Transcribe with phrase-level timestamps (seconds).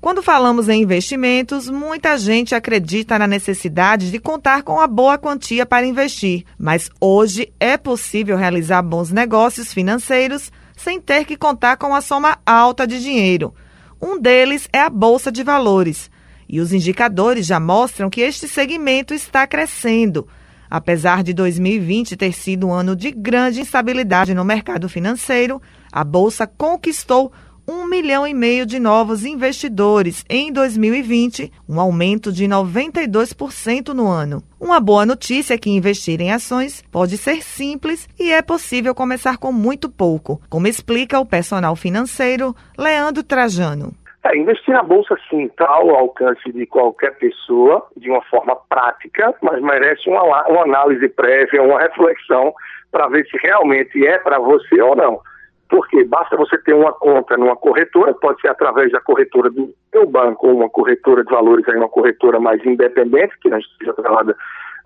[0.00, 5.66] Quando falamos em investimentos, muita gente acredita na necessidade de contar com uma boa quantia
[5.66, 11.88] para investir, mas hoje é possível realizar bons negócios financeiros sem ter que contar com
[11.88, 13.54] uma soma alta de dinheiro.
[14.00, 16.10] Um deles é a Bolsa de Valores,
[16.48, 20.26] e os indicadores já mostram que este segmento está crescendo.
[20.70, 25.60] Apesar de 2020 ter sido um ano de grande instabilidade no mercado financeiro,
[25.92, 27.30] a Bolsa conquistou
[27.66, 34.42] um milhão e meio de novos investidores em 2020, um aumento de 92% no ano.
[34.60, 39.38] Uma boa notícia é que investir em ações pode ser simples e é possível começar
[39.38, 43.92] com muito pouco, como explica o personal financeiro Leandro Trajano.
[44.22, 49.34] É, investir na bolsa sim está ao alcance de qualquer pessoa, de uma forma prática,
[49.40, 52.52] mas merece uma, uma análise prévia, uma reflexão
[52.92, 55.20] para ver se realmente é para você ou não.
[55.70, 60.04] Porque basta você ter uma conta numa corretora, pode ser através da corretora do seu
[60.04, 64.36] banco ou uma corretora de valores, aí uma corretora mais independente, que não esteja atrelada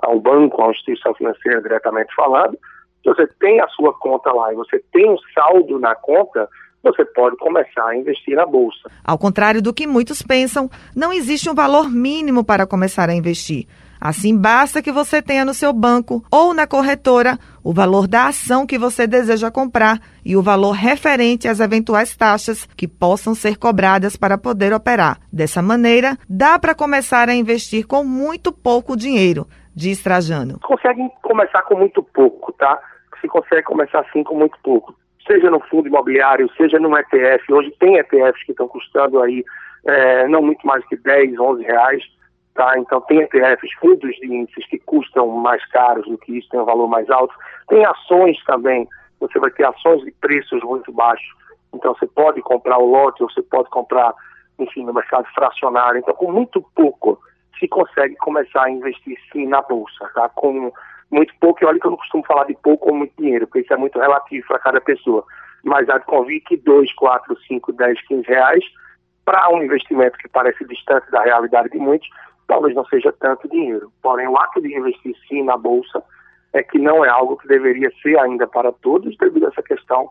[0.03, 2.59] a um banco, a instituição financeira diretamente falado.
[3.03, 6.49] Se você tem a sua conta lá e você tem um saldo na conta,
[6.83, 8.91] você pode começar a investir na bolsa.
[9.03, 13.67] Ao contrário do que muitos pensam, não existe um valor mínimo para começar a investir.
[14.01, 18.67] Assim, basta que você tenha no seu banco ou na corretora o valor da ação
[18.67, 24.17] que você deseja comprar e o valor referente às eventuais taxas que possam ser cobradas
[24.17, 25.19] para poder operar.
[25.33, 30.59] Dessa maneira, dá para começar a investir com muito pouco dinheiro, diz Trajano.
[30.61, 32.79] Consegue começar com muito pouco, tá?
[33.21, 34.95] Se consegue começar assim com muito pouco.
[35.27, 37.51] Seja no fundo imobiliário, seja no ETF.
[37.51, 39.43] Hoje tem ETFs que estão custando aí
[39.87, 42.03] é, não muito mais que 10, 11 reais
[42.55, 42.79] Tá?
[42.79, 46.65] Então, tem ETFs, fundos de índices que custam mais caros do que isso, tem um
[46.65, 47.35] valor mais alto.
[47.69, 48.89] Tem ações também,
[49.19, 51.29] você vai ter ações de preços muito baixos.
[51.75, 54.15] Então, você pode comprar o lote, ou você pode comprar,
[54.59, 55.99] enfim, no mercado fracionário.
[55.99, 57.19] Então, com muito pouco,
[57.59, 60.29] se consegue começar a investir sim na bolsa, tá?
[60.29, 60.73] Com
[61.11, 63.61] muito pouco, e olha que eu não costumo falar de pouco ou muito dinheiro, porque
[63.61, 65.25] isso é muito relativo para cada pessoa.
[65.65, 68.65] Mas há de convir que 2, 4, 5, 10, 15 reais,
[69.25, 72.09] para um investimento que parece distante da realidade de muitos,
[72.47, 73.91] talvez não seja tanto dinheiro.
[74.03, 76.03] Porém, o ato de investir sim na Bolsa
[76.53, 80.09] é que não é algo que deveria ser ainda para todos, devido a essa questão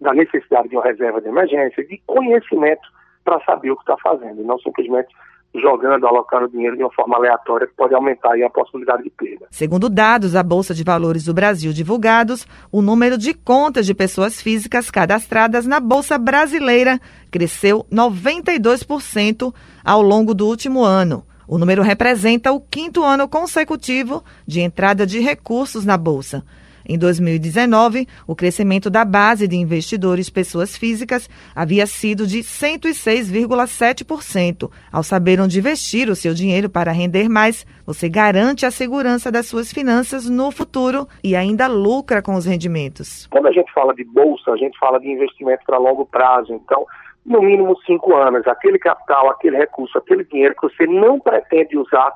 [0.00, 2.86] da necessidade de uma reserva de emergência, de conhecimento
[3.24, 5.08] para saber o que está fazendo, e não simplesmente
[5.54, 9.46] jogando, alocando dinheiro de uma forma aleatória que pode aumentar a possibilidade de perda.
[9.50, 14.40] Segundo dados da Bolsa de Valores do Brasil divulgados, o número de contas de pessoas
[14.40, 19.54] físicas cadastradas na Bolsa Brasileira cresceu 92%
[19.84, 21.24] ao longo do último ano.
[21.48, 26.44] O número representa o quinto ano consecutivo de entrada de recursos na Bolsa.
[26.88, 34.70] Em 2019, o crescimento da base de investidores pessoas físicas havia sido de 106,7%.
[34.92, 39.46] Ao saber onde investir o seu dinheiro para render mais, você garante a segurança das
[39.46, 43.26] suas finanças no futuro e ainda lucra com os rendimentos.
[43.32, 46.52] Quando a gente fala de bolsa, a gente fala de investimento para longo prazo.
[46.52, 46.86] Então,
[47.26, 52.12] no mínimo cinco anos, aquele capital, aquele recurso, aquele dinheiro que você não pretende usar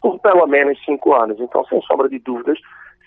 [0.00, 1.40] por pelo menos cinco anos.
[1.40, 2.58] Então, sem sombra de dúvidas,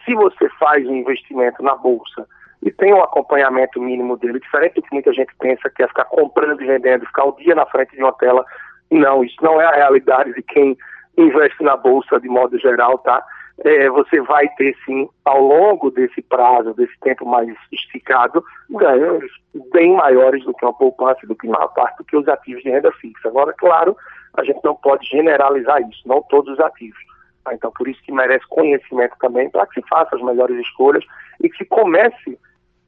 [0.03, 2.27] se você faz um investimento na bolsa
[2.63, 6.05] e tem um acompanhamento mínimo dele, diferente do que muita gente pensa, que é ficar
[6.05, 8.43] comprando e vendendo, ficar o dia na frente de uma tela,
[8.89, 10.75] não, isso não é a realidade de quem
[11.17, 13.23] investe na bolsa de modo geral, tá?
[13.63, 19.23] É, você vai ter sim, ao longo desse prazo, desse tempo mais esticado, ganhos
[19.71, 22.69] bem maiores do que uma poupança, do que maior parte do que os ativos de
[22.69, 23.29] renda fixa.
[23.29, 23.95] Agora, claro,
[24.35, 26.99] a gente não pode generalizar isso, não todos os ativos.
[27.43, 27.53] Tá?
[27.53, 31.05] Então, por isso que merece conhecimento também para que se faça as melhores escolhas
[31.41, 32.37] e que se comece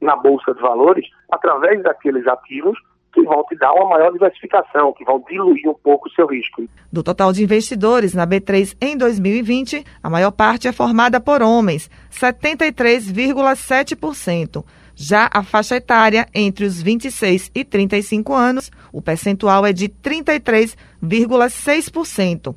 [0.00, 2.78] na Bolsa de Valores através daqueles ativos
[3.12, 6.62] que vão te dar uma maior diversificação, que vão diluir um pouco o seu risco.
[6.92, 11.90] Do total de investidores na B3 em 2020, a maior parte é formada por homens,
[12.12, 14.64] 73,7%.
[15.00, 22.52] Já a faixa etária entre os 26 e 35 anos, o percentual é de 33,6%.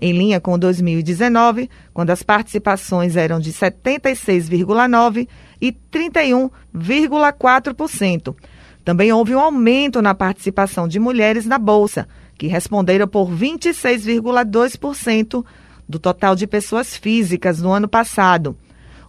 [0.00, 5.26] Em linha com 2019, quando as participações eram de 76,9%
[5.60, 8.36] e 31,4%.
[8.88, 12.08] Também houve um aumento na participação de mulheres na Bolsa,
[12.38, 15.44] que responderam por 26,2%
[15.86, 18.56] do total de pessoas físicas no ano passado.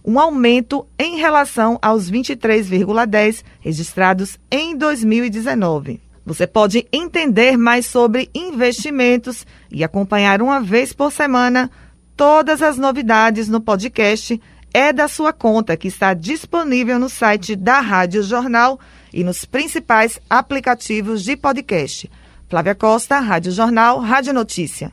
[0.04, 5.98] Um aumento em relação aos 23,10% registrados em 2019.
[6.26, 11.70] Você pode entender mais sobre investimentos e acompanhar uma vez por semana
[12.14, 14.38] todas as novidades no podcast
[14.72, 18.78] É da Sua Conta, que está disponível no site da Rádio Jornal
[19.12, 22.08] e nos principais aplicativos de podcast.
[22.48, 24.90] Flávia Costa, Rádio Jornal, Rádio Notícia.